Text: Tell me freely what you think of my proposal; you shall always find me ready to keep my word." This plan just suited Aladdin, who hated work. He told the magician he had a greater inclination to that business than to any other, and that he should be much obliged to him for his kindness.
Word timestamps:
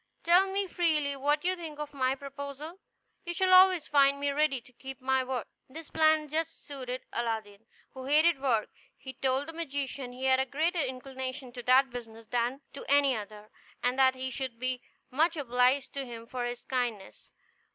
Tell 0.23 0.51
me 0.51 0.65
freely 0.65 1.15
what 1.15 1.45
you 1.45 1.55
think 1.55 1.77
of 1.77 1.93
my 1.93 2.15
proposal; 2.15 2.79
you 3.23 3.35
shall 3.35 3.53
always 3.53 3.87
find 3.87 4.19
me 4.19 4.31
ready 4.31 4.59
to 4.59 4.73
keep 4.73 4.99
my 4.99 5.23
word." 5.23 5.45
This 5.69 5.91
plan 5.91 6.27
just 6.27 6.65
suited 6.65 7.03
Aladdin, 7.13 7.67
who 7.93 8.05
hated 8.05 8.41
work. 8.41 8.71
He 8.97 9.13
told 9.13 9.45
the 9.47 9.53
magician 9.53 10.11
he 10.11 10.23
had 10.25 10.39
a 10.39 10.45
greater 10.47 10.81
inclination 10.81 11.51
to 11.51 11.61
that 11.61 11.91
business 11.91 12.25
than 12.25 12.61
to 12.73 12.83
any 12.89 13.15
other, 13.15 13.51
and 13.83 13.99
that 13.99 14.15
he 14.15 14.31
should 14.31 14.57
be 14.57 14.81
much 15.11 15.37
obliged 15.37 15.93
to 15.93 16.03
him 16.03 16.25
for 16.25 16.45
his 16.45 16.63
kindness. 16.63 17.29